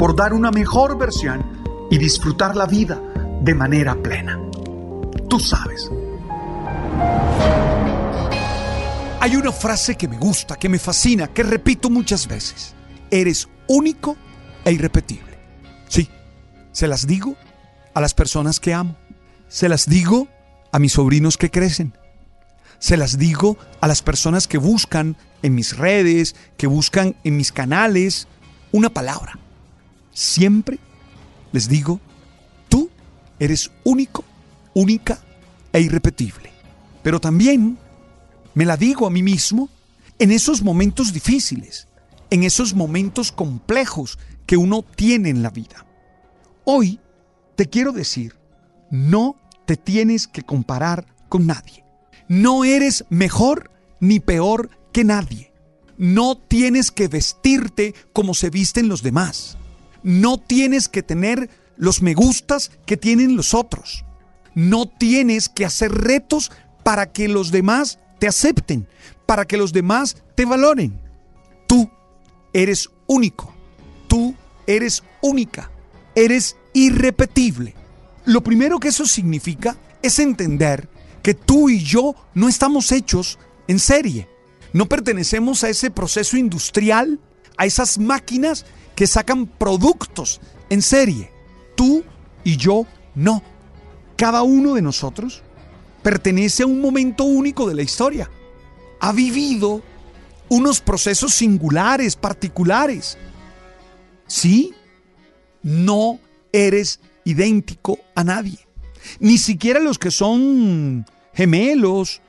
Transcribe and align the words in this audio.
por 0.00 0.16
dar 0.16 0.32
una 0.32 0.50
mejor 0.50 0.96
versión 0.96 1.44
y 1.90 1.98
disfrutar 1.98 2.56
la 2.56 2.64
vida 2.64 2.98
de 3.42 3.54
manera 3.54 3.94
plena. 3.94 4.40
Tú 5.28 5.38
sabes. 5.38 5.90
Hay 9.20 9.36
una 9.36 9.52
frase 9.52 9.96
que 9.96 10.08
me 10.08 10.16
gusta, 10.16 10.56
que 10.56 10.70
me 10.70 10.78
fascina, 10.78 11.28
que 11.28 11.42
repito 11.42 11.90
muchas 11.90 12.26
veces. 12.26 12.74
Eres 13.10 13.46
único 13.68 14.16
e 14.64 14.72
irrepetible. 14.72 15.38
Sí, 15.86 16.08
se 16.72 16.88
las 16.88 17.06
digo 17.06 17.36
a 17.92 18.00
las 18.00 18.14
personas 18.14 18.58
que 18.58 18.72
amo. 18.72 18.96
Se 19.48 19.68
las 19.68 19.84
digo 19.84 20.28
a 20.72 20.78
mis 20.78 20.92
sobrinos 20.92 21.36
que 21.36 21.50
crecen. 21.50 21.92
Se 22.78 22.96
las 22.96 23.18
digo 23.18 23.58
a 23.82 23.86
las 23.86 24.00
personas 24.00 24.48
que 24.48 24.56
buscan 24.56 25.18
en 25.42 25.54
mis 25.54 25.76
redes, 25.76 26.36
que 26.56 26.68
buscan 26.68 27.16
en 27.22 27.36
mis 27.36 27.52
canales 27.52 28.28
una 28.72 28.88
palabra. 28.88 29.38
Siempre 30.20 30.78
les 31.50 31.66
digo, 31.66 31.98
tú 32.68 32.90
eres 33.38 33.70
único, 33.84 34.22
única 34.74 35.18
e 35.72 35.80
irrepetible. 35.80 36.52
Pero 37.02 37.22
también 37.22 37.78
me 38.52 38.66
la 38.66 38.76
digo 38.76 39.06
a 39.06 39.10
mí 39.10 39.22
mismo 39.22 39.70
en 40.18 40.30
esos 40.30 40.62
momentos 40.62 41.14
difíciles, 41.14 41.88
en 42.28 42.42
esos 42.42 42.74
momentos 42.74 43.32
complejos 43.32 44.18
que 44.44 44.58
uno 44.58 44.82
tiene 44.82 45.30
en 45.30 45.42
la 45.42 45.48
vida. 45.48 45.86
Hoy 46.64 47.00
te 47.56 47.70
quiero 47.70 47.90
decir, 47.90 48.34
no 48.90 49.36
te 49.64 49.78
tienes 49.78 50.28
que 50.28 50.42
comparar 50.42 51.06
con 51.30 51.46
nadie. 51.46 51.82
No 52.28 52.64
eres 52.64 53.06
mejor 53.08 53.70
ni 54.00 54.20
peor 54.20 54.68
que 54.92 55.02
nadie. 55.02 55.50
No 55.96 56.36
tienes 56.36 56.90
que 56.90 57.08
vestirte 57.08 57.94
como 58.12 58.34
se 58.34 58.50
visten 58.50 58.86
los 58.86 59.02
demás. 59.02 59.56
No 60.02 60.38
tienes 60.38 60.88
que 60.88 61.02
tener 61.02 61.50
los 61.76 62.02
me 62.02 62.14
gustas 62.14 62.70
que 62.86 62.96
tienen 62.96 63.36
los 63.36 63.54
otros. 63.54 64.04
No 64.54 64.86
tienes 64.86 65.48
que 65.48 65.64
hacer 65.64 65.92
retos 65.92 66.50
para 66.82 67.12
que 67.12 67.28
los 67.28 67.50
demás 67.50 67.98
te 68.18 68.28
acepten, 68.28 68.86
para 69.26 69.46
que 69.46 69.56
los 69.56 69.72
demás 69.72 70.16
te 70.34 70.44
valoren. 70.44 71.00
Tú 71.66 71.90
eres 72.52 72.90
único. 73.06 73.54
Tú 74.08 74.34
eres 74.66 75.02
única. 75.22 75.70
Eres 76.14 76.56
irrepetible. 76.74 77.74
Lo 78.24 78.42
primero 78.42 78.78
que 78.78 78.88
eso 78.88 79.06
significa 79.06 79.76
es 80.02 80.18
entender 80.18 80.88
que 81.22 81.34
tú 81.34 81.68
y 81.68 81.82
yo 81.82 82.14
no 82.34 82.48
estamos 82.48 82.92
hechos 82.92 83.38
en 83.68 83.78
serie. 83.78 84.28
No 84.72 84.86
pertenecemos 84.86 85.64
a 85.64 85.68
ese 85.68 85.90
proceso 85.90 86.36
industrial, 86.36 87.18
a 87.56 87.66
esas 87.66 87.98
máquinas 87.98 88.66
que 88.94 89.06
sacan 89.06 89.46
productos 89.46 90.40
en 90.68 90.82
serie. 90.82 91.30
Tú 91.76 92.04
y 92.44 92.56
yo 92.56 92.86
no. 93.14 93.42
Cada 94.16 94.42
uno 94.42 94.74
de 94.74 94.82
nosotros 94.82 95.42
pertenece 96.02 96.62
a 96.62 96.66
un 96.66 96.80
momento 96.80 97.24
único 97.24 97.68
de 97.68 97.74
la 97.74 97.82
historia. 97.82 98.30
Ha 99.00 99.12
vivido 99.12 99.82
unos 100.48 100.80
procesos 100.80 101.34
singulares, 101.34 102.16
particulares. 102.16 103.16
Sí, 104.26 104.74
no 105.62 106.18
eres 106.52 107.00
idéntico 107.24 107.98
a 108.14 108.24
nadie. 108.24 108.58
Ni 109.18 109.38
siquiera 109.38 109.80
los 109.80 109.98
que 109.98 110.10
son 110.10 111.06
gemelos 111.32 112.20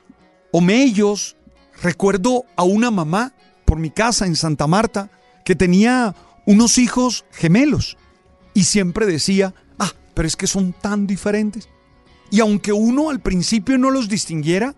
o 0.52 0.62
mellos. 0.62 1.36
Recuerdo 1.82 2.46
a 2.56 2.64
una 2.64 2.92
mamá 2.92 3.34
por 3.66 3.80
mi 3.80 3.90
casa 3.90 4.26
en 4.26 4.36
Santa 4.36 4.68
Marta 4.68 5.10
que 5.44 5.56
tenía 5.56 6.16
unos 6.46 6.78
hijos 6.78 7.26
gemelos 7.32 7.98
y 8.54 8.64
siempre 8.64 9.06
decía, 9.06 9.54
ah, 9.80 9.92
pero 10.14 10.28
es 10.28 10.36
que 10.36 10.48
son 10.48 10.74
tan 10.74 11.08
diferentes. 11.08 11.70
Y 12.30 12.40
aunque 12.40 12.72
uno 12.72 13.10
al 13.10 13.20
principio 13.20 13.78
no 13.78 13.92
los 13.92 14.08
distinguiera, 14.08 14.76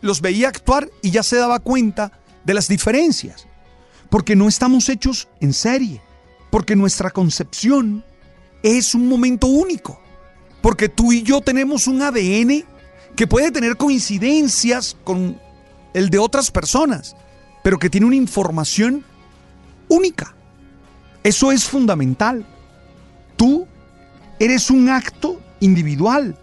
los 0.00 0.20
veía 0.20 0.48
actuar 0.48 0.90
y 1.02 1.10
ya 1.10 1.22
se 1.22 1.36
daba 1.36 1.60
cuenta 1.60 2.12
de 2.44 2.54
las 2.54 2.68
diferencias. 2.68 3.46
Porque 4.10 4.36
no 4.36 4.48
estamos 4.48 4.88
hechos 4.88 5.28
en 5.40 5.52
serie. 5.52 6.00
Porque 6.50 6.76
nuestra 6.76 7.10
concepción 7.10 8.04
es 8.62 8.94
un 8.94 9.08
momento 9.08 9.46
único. 9.46 10.00
Porque 10.62 10.88
tú 10.88 11.12
y 11.12 11.22
yo 11.22 11.40
tenemos 11.40 11.86
un 11.86 12.00
ADN 12.00 12.64
que 13.16 13.26
puede 13.26 13.50
tener 13.50 13.76
coincidencias 13.76 14.96
con 15.04 15.38
el 15.92 16.10
de 16.10 16.18
otras 16.18 16.50
personas, 16.50 17.16
pero 17.62 17.78
que 17.78 17.90
tiene 17.90 18.06
una 18.06 18.16
información 18.16 19.04
única. 19.88 20.33
Eso 21.24 21.50
es 21.50 21.64
fundamental. 21.64 22.44
Tú 23.36 23.66
eres 24.38 24.70
un 24.70 24.90
acto 24.90 25.40
individual. 25.60 26.38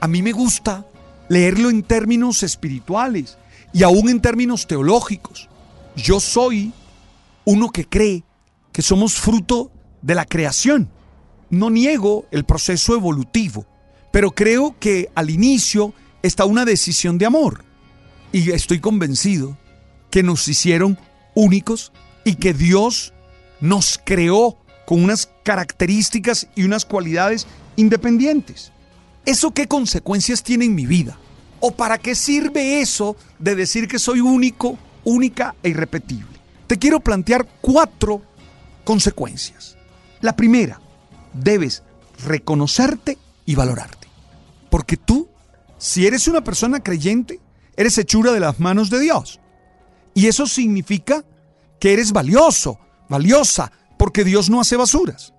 A 0.00 0.08
mí 0.08 0.22
me 0.22 0.32
gusta 0.32 0.86
leerlo 1.28 1.68
en 1.68 1.82
términos 1.82 2.42
espirituales 2.42 3.36
y 3.74 3.82
aún 3.82 4.08
en 4.08 4.20
términos 4.20 4.66
teológicos. 4.66 5.50
Yo 5.96 6.18
soy 6.18 6.72
uno 7.44 7.68
que 7.68 7.86
cree 7.86 8.24
que 8.72 8.80
somos 8.80 9.14
fruto 9.14 9.70
de 10.00 10.14
la 10.14 10.24
creación. 10.24 10.88
No 11.50 11.68
niego 11.68 12.24
el 12.30 12.44
proceso 12.44 12.94
evolutivo, 12.94 13.66
pero 14.10 14.30
creo 14.30 14.76
que 14.80 15.10
al 15.14 15.28
inicio 15.28 15.92
está 16.22 16.46
una 16.46 16.64
decisión 16.64 17.18
de 17.18 17.26
amor. 17.26 17.64
Y 18.32 18.50
estoy 18.52 18.80
convencido 18.80 19.58
que 20.10 20.22
nos 20.22 20.48
hicieron 20.48 20.98
únicos 21.34 21.92
y 22.24 22.36
que 22.36 22.54
Dios 22.54 23.11
nos 23.62 23.98
creó 24.04 24.58
con 24.84 25.02
unas 25.02 25.30
características 25.44 26.48
y 26.54 26.64
unas 26.64 26.84
cualidades 26.84 27.46
independientes. 27.76 28.72
¿Eso 29.24 29.52
qué 29.52 29.68
consecuencias 29.68 30.42
tiene 30.42 30.66
en 30.66 30.74
mi 30.74 30.84
vida? 30.84 31.16
¿O 31.60 31.70
para 31.70 31.96
qué 31.96 32.16
sirve 32.16 32.80
eso 32.80 33.16
de 33.38 33.54
decir 33.54 33.86
que 33.86 34.00
soy 34.00 34.20
único, 34.20 34.76
única 35.04 35.54
e 35.62 35.70
irrepetible? 35.70 36.26
Te 36.66 36.76
quiero 36.76 36.98
plantear 36.98 37.46
cuatro 37.60 38.20
consecuencias. 38.84 39.76
La 40.20 40.34
primera, 40.34 40.80
debes 41.32 41.84
reconocerte 42.26 43.16
y 43.46 43.54
valorarte. 43.54 44.08
Porque 44.70 44.96
tú, 44.96 45.28
si 45.78 46.04
eres 46.04 46.26
una 46.26 46.42
persona 46.42 46.82
creyente, 46.82 47.38
eres 47.76 47.96
hechura 47.96 48.32
de 48.32 48.40
las 48.40 48.58
manos 48.58 48.90
de 48.90 48.98
Dios. 48.98 49.38
Y 50.14 50.26
eso 50.26 50.48
significa 50.48 51.24
que 51.78 51.92
eres 51.92 52.12
valioso, 52.12 52.78
valiosa, 53.12 53.70
porque 53.96 54.24
Dios 54.24 54.50
no 54.50 54.60
hace 54.60 54.76
basuras. 54.76 55.32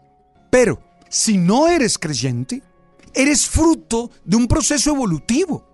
Pero 0.50 0.82
si 1.10 1.38
no 1.38 1.68
eres 1.68 1.98
creyente, 1.98 2.64
eres 3.14 3.48
fruto 3.48 4.10
de 4.24 4.38
un 4.38 4.48
proceso 4.48 4.92
evolutivo 4.92 5.68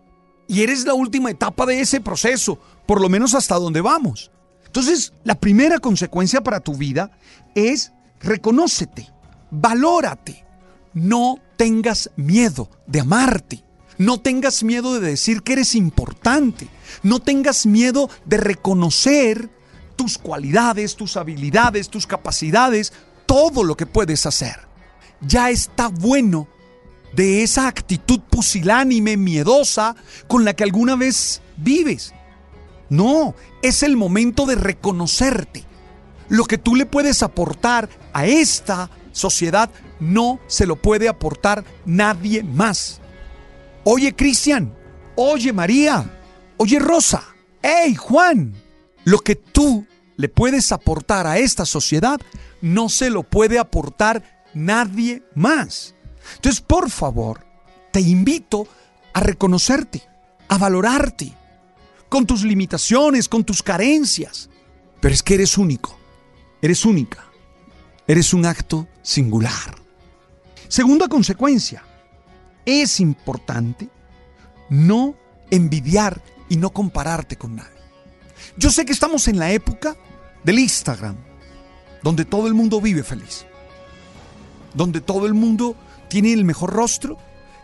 y 0.48 0.64
eres 0.64 0.86
la 0.86 0.96
última 0.96 1.30
etapa 1.30 1.66
de 1.66 1.80
ese 1.80 2.02
proceso, 2.02 2.58
por 2.88 3.00
lo 3.00 3.10
menos 3.10 3.36
hasta 3.36 3.56
donde 3.56 3.82
vamos. 3.82 4.32
Entonces, 4.66 5.14
la 5.24 5.36
primera 5.36 5.80
consecuencia 5.80 6.42
para 6.42 6.62
tu 6.62 6.76
vida 6.76 7.12
es 7.54 7.92
reconócete, 8.22 9.10
valórate, 9.52 10.46
no 10.94 11.40
tengas 11.58 12.10
miedo 12.16 12.70
de 12.88 13.02
amarte. 13.02 13.64
No 14.00 14.22
tengas 14.22 14.64
miedo 14.64 14.94
de 14.94 15.10
decir 15.10 15.44
que 15.44 15.52
eres 15.54 15.76
importante. 15.76 16.70
No 17.04 17.20
tengas 17.20 17.66
miedo 17.66 18.10
de 18.24 18.38
reconocer 18.38 19.50
tus 20.00 20.18
cualidades, 20.18 20.96
tus 20.96 21.18
habilidades, 21.18 21.90
tus 21.90 22.08
capacidades, 22.08 22.94
todo 23.26 23.66
lo 23.66 23.76
que 23.76 23.86
puedes 23.86 24.26
hacer. 24.26 24.56
Ya 25.20 25.50
está 25.50 25.90
bueno 25.90 26.48
de 27.14 27.44
esa 27.44 27.68
actitud 27.68 28.22
pusilánime, 28.30 29.18
miedosa, 29.18 29.98
con 30.30 30.46
la 30.46 30.54
que 30.54 30.64
alguna 30.64 30.96
vez 30.96 31.42
vives. 31.58 32.14
No, 32.88 33.36
es 33.62 33.84
el 33.84 33.98
momento 33.98 34.46
de 34.46 34.56
reconocerte. 34.56 35.66
Lo 36.30 36.46
que 36.46 36.58
tú 36.58 36.78
le 36.78 36.86
puedes 36.86 37.22
aportar 37.22 37.90
a 38.14 38.26
esta 38.26 38.90
sociedad 39.12 39.70
no 40.00 40.40
se 40.48 40.66
lo 40.66 40.78
puede 40.78 41.10
aportar 41.10 41.66
nadie 41.86 42.42
más. 42.42 43.02
Oye, 43.84 44.16
Cristian, 44.16 44.74
oye, 45.18 45.52
María, 45.52 46.10
oye, 46.56 46.80
Rosa, 46.80 47.22
hey, 47.62 47.96
Juan, 47.96 48.56
lo 49.04 49.20
que 49.20 49.36
tú 49.36 49.86
le 50.20 50.28
puedes 50.28 50.74
aportar 50.74 51.26
a 51.28 51.38
esta 51.38 51.66
sociedad 51.66 52.20
no 52.62 52.90
se 52.90 53.10
lo 53.10 53.24
puede 53.24 53.58
aportar 53.58 54.22
nadie 54.54 55.24
más. 55.34 55.96
Entonces, 56.36 56.60
por 56.60 56.90
favor, 56.90 57.46
te 57.94 58.02
invito 58.02 58.68
a 59.14 59.22
reconocerte, 59.22 60.04
a 60.50 60.58
valorarte, 60.58 61.32
con 62.10 62.26
tus 62.26 62.44
limitaciones, 62.44 63.30
con 63.30 63.46
tus 63.46 63.64
carencias. 63.64 64.50
Pero 65.00 65.16
es 65.16 65.24
que 65.24 65.36
eres 65.36 65.58
único, 65.58 65.98
eres 66.62 66.84
única, 66.84 67.24
eres 68.06 68.34
un 68.34 68.46
acto 68.46 68.90
singular. 69.02 69.74
Segunda 70.68 71.08
consecuencia, 71.08 71.82
es 72.66 73.00
importante 73.00 73.88
no 74.70 75.16
envidiar 75.50 76.22
y 76.50 76.58
no 76.58 76.72
compararte 76.72 77.38
con 77.38 77.56
nadie. 77.56 77.79
Yo 78.58 78.70
sé 78.70 78.86
que 78.86 78.94
estamos 78.94 79.28
en 79.28 79.40
la 79.40 79.52
época 79.52 79.96
del 80.44 80.60
Instagram, 80.60 81.16
donde 82.04 82.26
todo 82.26 82.48
el 82.48 82.54
mundo 82.54 82.82
vive 82.82 83.04
feliz, 83.04 83.46
donde 84.74 85.02
todo 85.02 85.26
el 85.26 85.34
mundo 85.34 85.76
tiene 86.08 86.34
el 86.34 86.46
mejor 86.46 86.72
rostro 86.72 87.18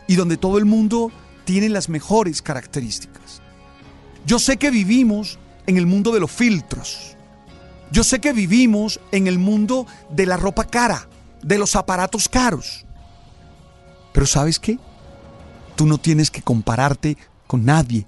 y 0.08 0.16
donde 0.16 0.38
todo 0.38 0.58
el 0.58 0.66
mundo 0.66 1.12
tiene 1.46 1.70
las 1.70 1.90
mejores 1.90 2.42
características. 2.42 3.42
Yo 4.26 4.40
sé 4.40 4.58
que 4.58 4.72
vivimos 4.72 5.40
en 5.68 5.78
el 5.78 5.86
mundo 5.86 6.12
de 6.12 6.20
los 6.20 6.32
filtros. 6.32 7.16
Yo 7.92 8.04
sé 8.04 8.20
que 8.20 8.34
vivimos 8.34 9.00
en 9.12 9.28
el 9.28 9.40
mundo 9.40 9.86
de 10.10 10.26
la 10.26 10.38
ropa 10.38 10.66
cara, 10.66 11.08
de 11.44 11.58
los 11.58 11.76
aparatos 11.76 12.28
caros. 12.28 12.86
Pero 14.12 14.26
¿sabes 14.26 14.60
qué? 14.60 14.80
Tú 15.76 15.86
no 15.86 15.98
tienes 15.98 16.32
que 16.32 16.42
compararte 16.42 17.18
con 17.48 17.66
nadie, 17.66 18.08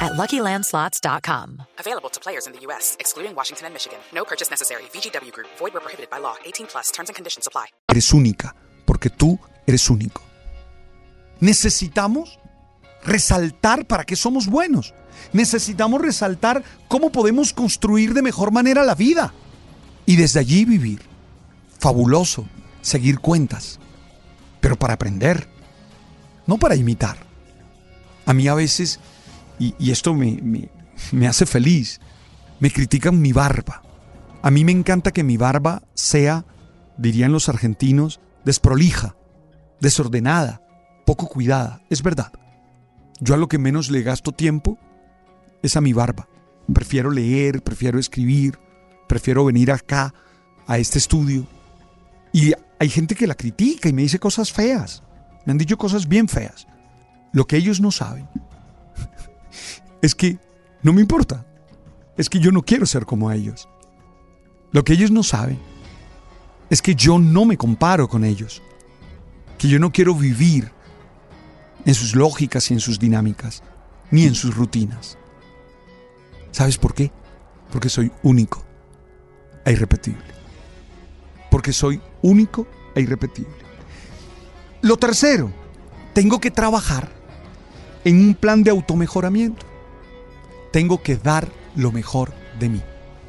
at 0.00 0.12
LuckyLandSlots.com. 0.14 1.62
Available 1.78 2.10
to 2.10 2.20
players 2.20 2.46
in 2.46 2.52
the 2.52 2.60
U.S., 2.66 2.96
excluding 2.98 3.34
Washington 3.34 3.66
and 3.66 3.74
Michigan. 3.74 3.98
No 4.14 4.24
purchase 4.24 4.50
necessary. 4.50 4.82
VGW 4.92 5.32
Group. 5.32 5.48
Void 5.58 5.72
where 5.74 5.80
prohibited 5.80 6.10
by 6.10 6.18
law. 6.18 6.36
18 6.44 6.66
plus. 6.66 6.90
Terms 6.90 7.10
and 7.10 7.16
conditions 7.16 7.46
apply. 7.46 7.66
eres 7.88 8.12
única, 8.12 8.54
porque 8.84 9.10
tú 9.10 9.38
eres 9.66 9.90
único. 9.90 10.22
Necesitamos 11.40 12.38
resaltar 13.02 13.86
para 13.86 14.04
qué 14.04 14.16
somos 14.16 14.46
buenos. 14.46 14.94
Necesitamos 15.32 16.00
resaltar 16.00 16.62
cómo 16.88 17.10
podemos 17.10 17.52
construir 17.52 18.14
de 18.14 18.22
mejor 18.22 18.52
manera 18.52 18.84
la 18.84 18.94
vida. 18.94 19.32
Y 20.06 20.16
desde 20.16 20.40
allí 20.40 20.64
vivir. 20.64 21.02
Fabuloso, 21.78 22.46
seguir 22.82 23.20
cuentas. 23.20 23.78
Pero 24.60 24.76
para 24.78 24.94
aprender, 24.94 25.48
no 26.46 26.58
para 26.58 26.76
imitar. 26.76 27.16
A 28.26 28.34
mí 28.34 28.48
a 28.48 28.54
veces, 28.54 29.00
y, 29.60 29.90
esto 29.90 30.14
me- 30.14 30.70
me 31.12 31.28
hace 31.28 31.46
feliz, 31.46 32.00
me 32.58 32.70
critican 32.70 33.20
mi 33.20 33.32
barba. 33.32 33.82
A 34.42 34.50
mí 34.50 34.64
me 34.64 34.72
encanta 34.72 35.12
que 35.12 35.22
mi 35.22 35.36
barba 35.36 35.82
sea, 35.94 36.44
dirían 36.96 37.30
los 37.32 37.48
argentinos, 37.48 38.20
desprolija, 38.44 39.16
desordenada, 39.80 40.62
poco 41.06 41.28
cuidada. 41.28 41.82
Es 41.90 42.02
verdad. 42.02 42.32
Yo 43.20 43.34
a 43.34 43.36
lo 43.36 43.48
que 43.48 43.58
menos 43.58 43.90
le 43.90 44.02
gasto 44.02 44.32
tiempo 44.32 44.78
es 45.62 45.76
a 45.76 45.80
mi 45.82 45.92
barba. 45.92 46.26
Prefiero 46.72 47.10
leer, 47.10 47.62
prefiero 47.62 47.98
escribir, 47.98 48.58
prefiero 49.08 49.44
venir 49.44 49.72
acá, 49.72 50.14
a 50.66 50.78
este 50.78 50.98
estudio. 50.98 51.46
Y 52.32 52.52
hay 52.78 52.88
gente 52.88 53.14
que 53.14 53.26
la 53.26 53.34
critica 53.34 53.88
y 53.88 53.92
me 53.92 54.02
dice 54.02 54.18
cosas 54.18 54.52
feas. 54.52 55.02
Me 55.44 55.52
han 55.52 55.58
dicho 55.58 55.76
cosas 55.76 56.08
bien 56.08 56.28
feas. 56.28 56.66
Lo 57.32 57.46
que 57.46 57.56
ellos 57.56 57.80
no 57.80 57.90
saben 57.90 58.28
es 60.02 60.14
que 60.14 60.38
no 60.82 60.92
me 60.92 61.00
importa. 61.00 61.46
Es 62.16 62.28
que 62.28 62.40
yo 62.40 62.52
no 62.52 62.62
quiero 62.62 62.86
ser 62.86 63.06
como 63.06 63.30
ellos. 63.30 63.68
Lo 64.72 64.84
que 64.84 64.92
ellos 64.92 65.10
no 65.10 65.22
saben 65.22 65.58
es 66.68 66.82
que 66.82 66.94
yo 66.94 67.18
no 67.18 67.44
me 67.44 67.56
comparo 67.56 68.08
con 68.08 68.24
ellos. 68.24 68.62
Que 69.58 69.68
yo 69.68 69.78
no 69.78 69.92
quiero 69.92 70.14
vivir 70.14 70.70
en 71.84 71.94
sus 71.94 72.14
lógicas 72.14 72.70
y 72.70 72.74
en 72.74 72.80
sus 72.80 72.98
dinámicas, 72.98 73.62
ni 74.10 74.24
en 74.24 74.34
sus 74.34 74.54
rutinas. 74.54 75.18
¿Sabes 76.52 76.78
por 76.78 76.94
qué? 76.94 77.10
Porque 77.70 77.88
soy 77.88 78.10
único 78.22 78.64
e 79.64 79.72
irrepetible. 79.72 80.22
Porque 81.50 81.72
soy 81.72 82.00
único 82.22 82.66
e 82.94 83.00
irrepetible. 83.00 83.54
Lo 84.82 84.96
tercero, 84.96 85.52
tengo 86.12 86.40
que 86.40 86.50
trabajar 86.50 87.10
en 88.04 88.16
un 88.16 88.34
plan 88.34 88.62
de 88.62 88.70
automejoramiento. 88.70 89.66
Tengo 90.72 91.02
que 91.02 91.16
dar 91.16 91.48
lo 91.74 91.92
mejor 91.92 92.32
de 92.58 92.68
mí. 92.68 92.82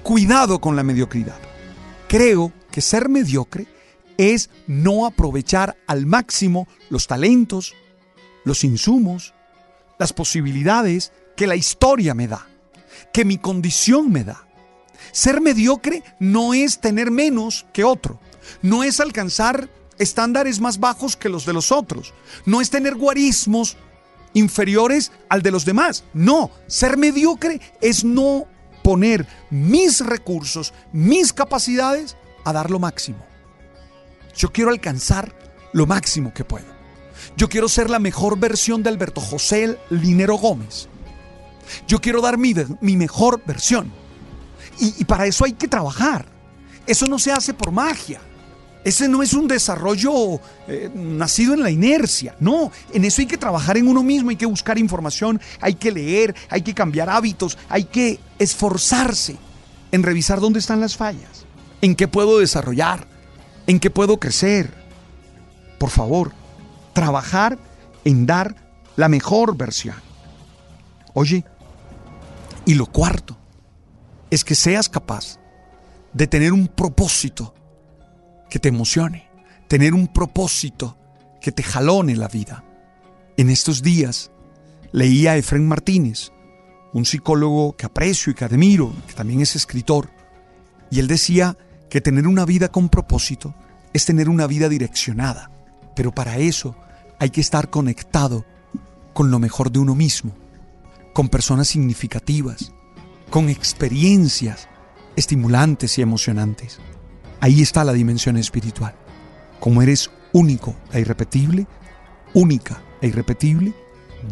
Cuidado 0.04 0.60
con 0.60 0.76
la 0.76 0.84
mediocridad. 0.84 1.40
Creo 2.08 2.52
que 2.72 2.82
ser 2.82 3.10
mediocre 3.10 3.68
es 4.18 4.50
no 4.68 5.06
aprovechar 5.06 5.78
al 5.88 6.06
máximo 6.06 6.68
los 6.90 7.08
talentos, 7.08 7.74
los 8.44 8.64
insumos, 8.64 9.34
las 9.98 10.14
posibilidades 10.14 11.12
que 11.36 11.48
la 11.48 11.56
historia 11.56 12.14
me 12.14 12.28
da, 12.28 12.48
que 13.14 13.26
mi 13.26 13.38
condición 13.38 14.12
me 14.12 14.24
da. 14.24 14.48
Ser 15.12 15.42
mediocre 15.42 16.04
no 16.20 16.54
es 16.54 16.80
tener 16.80 17.12
menos 17.12 17.66
que 17.74 17.84
otro, 17.84 18.20
no 18.62 18.84
es 18.84 19.00
alcanzar 19.00 19.70
estándares 19.98 20.60
más 20.60 20.80
bajos 20.80 21.16
que 21.16 21.30
los 21.30 21.46
de 21.46 21.54
los 21.54 21.72
otros, 21.72 22.14
no 22.46 22.62
es 22.62 22.70
tener 22.70 22.96
guarismos 22.96 23.78
inferiores 24.34 25.12
al 25.30 25.42
de 25.42 25.52
los 25.52 25.66
demás. 25.66 26.04
No, 26.14 26.52
ser 26.68 26.98
mediocre 26.98 27.60
es 27.82 28.04
no 28.04 28.46
poner 28.84 29.28
mis 29.50 30.06
recursos, 30.06 30.74
mis 30.92 31.34
capacidades 31.34 32.18
a 32.44 32.54
dar 32.54 32.72
lo 32.72 32.80
máximo. 32.80 33.26
Yo 34.36 34.52
quiero 34.52 34.72
alcanzar 34.72 35.34
lo 35.74 35.86
máximo 35.86 36.34
que 36.34 36.44
puedo. 36.44 36.66
Yo 37.38 37.50
quiero 37.50 37.70
ser 37.70 37.90
la 37.90 38.00
mejor 38.00 38.40
versión 38.40 38.84
de 38.84 38.90
Alberto 38.90 39.22
José 39.22 39.78
Linero 39.90 40.36
Gómez. 40.36 40.88
Yo 41.88 42.00
quiero 42.00 42.22
dar 42.22 42.38
mi, 42.38 42.54
mi 42.82 42.98
mejor 42.98 43.42
versión. 43.46 43.92
Y, 44.80 44.96
y 45.02 45.06
para 45.06 45.26
eso 45.26 45.46
hay 45.46 45.54
que 45.54 45.68
trabajar. 45.68 46.26
Eso 46.88 47.06
no 47.08 47.20
se 47.20 47.32
hace 47.32 47.54
por 47.54 47.72
magia. 47.72 48.20
Ese 48.84 49.08
no 49.08 49.22
es 49.22 49.34
un 49.34 49.48
desarrollo 49.48 50.42
eh, 50.68 50.90
nacido 50.94 51.54
en 51.54 51.62
la 51.62 51.70
inercia. 51.70 52.36
No, 52.40 52.72
en 52.94 53.06
eso 53.06 53.22
hay 53.22 53.28
que 53.28 53.38
trabajar 53.38 53.78
en 53.78 53.88
uno 53.88 54.02
mismo, 54.02 54.32
hay 54.32 54.36
que 54.36 54.48
buscar 54.48 54.80
información, 54.80 55.40
hay 55.60 55.76
que 55.76 55.92
leer, 55.92 56.36
hay 56.50 56.64
que 56.64 56.74
cambiar 56.74 57.10
hábitos, 57.10 57.58
hay 57.70 57.84
que 57.84 58.20
esforzarse 58.40 59.38
en 59.92 60.04
revisar 60.04 60.40
dónde 60.40 60.60
están 60.60 60.80
las 60.80 60.98
fallas, 60.98 61.46
en 61.82 61.96
qué 61.96 62.08
puedo 62.08 62.40
desarrollar, 62.40 63.08
en 63.68 63.80
qué 63.80 63.92
puedo 63.92 64.20
crecer. 64.20 64.74
Por 65.78 65.92
favor, 65.92 66.32
trabajar 66.94 67.60
en 68.04 68.26
dar 68.26 68.56
la 68.96 69.10
mejor 69.10 69.56
versión. 69.56 69.96
Oye, 71.14 71.46
y 72.66 72.74
lo 72.74 72.88
cuarto 72.88 73.38
es 74.32 74.44
que 74.44 74.56
seas 74.56 74.90
capaz 74.90 75.40
de 76.14 76.26
tener 76.26 76.52
un 76.52 76.68
propósito 76.68 77.54
que 78.52 78.60
te 78.60 78.68
emocione, 78.68 79.30
tener 79.70 79.94
un 79.94 80.10
propósito 80.10 80.98
que 81.40 81.54
te 81.54 81.64
jalone 81.64 82.18
la 82.18 82.28
vida. 82.28 82.66
En 83.38 83.50
estos 83.50 83.82
días 83.82 84.30
leía 84.92 85.32
a 85.32 85.38
Efraín 85.38 85.70
Martínez, 85.70 86.34
un 86.94 87.06
psicólogo 87.06 87.78
que 87.78 87.86
aprecio 87.86 88.30
y 88.30 88.36
que 88.36 88.44
admiro, 88.44 88.94
que 89.08 89.14
también 89.14 89.40
es 89.40 89.56
escritor, 89.56 90.10
y 90.92 91.00
él 91.00 91.08
decía 91.08 91.58
que 91.90 92.02
tener 92.02 92.28
una 92.28 92.46
vida 92.46 92.68
con 92.68 92.90
propósito 92.90 93.56
es 93.94 94.06
tener 94.06 94.28
una 94.28 94.48
vida 94.48 94.68
direccionada, 94.68 95.50
pero 95.96 96.12
para 96.12 96.38
eso 96.38 96.76
hay 97.20 97.30
que 97.30 97.40
estar 97.40 97.70
conectado 97.70 98.46
con 99.14 99.32
lo 99.32 99.40
mejor 99.40 99.72
de 99.72 99.80
uno 99.80 99.96
mismo, 99.96 100.34
con 101.14 101.30
personas 101.30 101.70
significativas, 101.70 102.74
con 103.30 103.48
experiencias 103.48 104.68
estimulantes 105.16 105.98
y 105.98 106.02
emocionantes. 106.02 106.82
Ahí 107.42 107.64
está 107.64 107.84
la 107.84 107.94
dimensión 107.94 108.38
espiritual. 108.38 108.94
Como 109.60 109.82
eres 109.82 110.12
único 110.32 110.76
e 110.94 111.02
irrepetible, 111.02 111.66
única 112.36 112.82
e 113.02 113.08
irrepetible, 113.08 113.74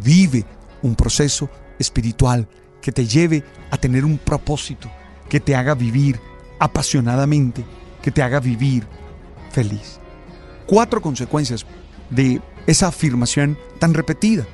vive 0.04 0.46
un 0.84 0.96
proceso 0.96 1.50
espiritual 1.80 2.48
que 2.82 2.92
te 2.92 3.08
lleve 3.08 3.44
a 3.72 3.78
tener 3.78 4.06
un 4.06 4.20
propósito, 4.20 4.92
que 5.28 5.40
te 5.40 5.56
haga 5.56 5.74
vivir 5.74 6.20
apasionadamente, 6.60 7.66
que 8.02 8.12
te 8.12 8.22
haga 8.22 8.40
vivir 8.40 8.86
feliz. 9.52 10.00
Cuatro 10.68 11.02
consecuencias 11.02 11.66
de 12.12 12.40
esa 12.68 12.90
afirmación 12.90 13.58
tan 13.80 13.96
repetida, 13.96 14.46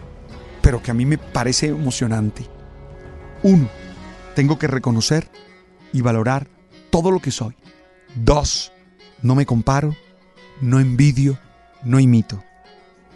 pero 0.62 0.82
que 0.82 0.92
a 0.92 0.94
mí 0.94 1.06
me 1.06 1.18
parece 1.18 1.68
emocionante. 1.68 2.46
Uno, 3.44 3.70
tengo 4.34 4.58
que 4.58 4.68
reconocer 4.68 5.30
y 5.92 6.00
valorar 6.00 6.48
todo 6.90 7.12
lo 7.12 7.20
que 7.20 7.32
soy. 7.32 7.54
Dos, 8.16 8.72
no 9.22 9.36
me 9.36 9.46
comparo, 9.46 9.96
no 10.62 10.80
envidio, 10.80 11.38
no 11.84 12.00
imito. 12.00 12.44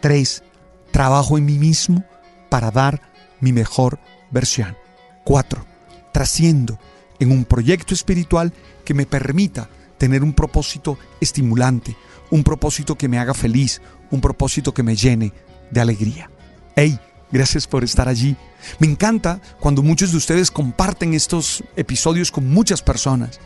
Tres, 0.01 0.43
trabajo 0.91 1.37
en 1.37 1.45
mí 1.45 1.57
mismo 1.57 2.03
para 2.49 2.71
dar 2.71 3.01
mi 3.39 3.53
mejor 3.53 3.99
versión. 4.31 4.75
Cuatro, 5.23 5.65
trasciendo 6.11 6.79
en 7.19 7.31
un 7.31 7.45
proyecto 7.45 7.93
espiritual 7.93 8.53
que 8.83 8.93
me 8.93 9.05
permita 9.05 9.69
tener 9.97 10.23
un 10.23 10.33
propósito 10.33 10.97
estimulante, 11.21 11.95
un 12.29 12.43
propósito 12.43 12.97
que 12.97 13.07
me 13.07 13.19
haga 13.19 13.33
feliz, 13.33 13.81
un 14.11 14.21
propósito 14.21 14.73
que 14.73 14.83
me 14.83 14.95
llene 14.95 15.33
de 15.71 15.81
alegría. 15.81 16.29
Hey, 16.75 16.99
gracias 17.31 17.67
por 17.67 17.83
estar 17.83 18.07
allí. 18.07 18.35
Me 18.79 18.87
encanta 18.87 19.41
cuando 19.59 19.81
muchos 19.81 20.11
de 20.11 20.17
ustedes 20.17 20.51
comparten 20.51 21.13
estos 21.13 21.63
episodios 21.75 22.31
con 22.31 22.49
muchas 22.49 22.81
personas. 22.81 23.39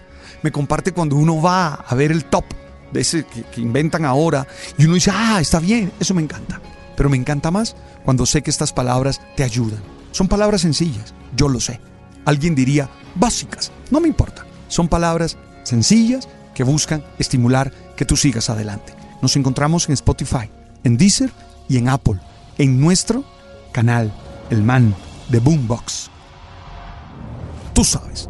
Me 0.43 0.51
comparte 0.51 0.91
cuando 0.91 1.15
uno 1.15 1.41
va 1.41 1.73
a 1.73 1.95
ver 1.95 2.11
el 2.11 2.25
top 2.25 2.45
de 2.91 3.01
ese 3.01 3.25
que, 3.25 3.61
inventan 3.61 4.05
ahora 4.05 4.45
y 4.77 4.85
uno 4.85 4.93
dice, 4.93 5.11
ah, 5.13 5.39
está 5.41 5.59
bien, 5.59 5.91
eso 5.99 6.13
me 6.13 6.21
encanta. 6.21 6.61
Pero 6.95 7.09
me 7.09 7.17
encanta 7.17 7.49
más 7.49 7.75
cuando 8.05 8.25
sé 8.25 8.43
que 8.43 8.51
estas 8.51 8.71
palabras 8.71 9.19
te 9.35 9.43
ayudan. 9.43 9.81
Son 10.11 10.27
palabras 10.27 10.61
sencillas, 10.61 11.13
yo 11.35 11.49
lo 11.49 11.59
sé. 11.59 11.79
Alguien 12.25 12.55
diría 12.55 12.89
básicas, 13.15 13.71
no 13.89 13.99
me 13.99 14.07
importa. 14.07 14.45
Son 14.67 14.87
palabras 14.87 15.37
sencillas 15.63 16.27
que 16.53 16.63
buscan 16.63 17.03
estimular 17.17 17.71
que 17.95 18.05
tú 18.05 18.15
sigas 18.15 18.49
adelante. 18.49 18.93
Nos 19.21 19.35
encontramos 19.35 19.87
en 19.87 19.93
Spotify, 19.93 20.49
en 20.83 20.97
Deezer 20.97 21.31
y 21.67 21.77
en 21.77 21.89
Apple, 21.89 22.19
en 22.57 22.79
nuestro 22.79 23.23
canal, 23.71 24.13
el 24.49 24.61
man 24.61 24.93
de 25.29 25.39
Boombox. 25.39 26.09
Tú 27.73 27.83
sabes. 27.83 28.29